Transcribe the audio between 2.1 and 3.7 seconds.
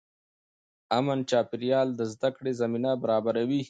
زده کړې زمینه برابروي.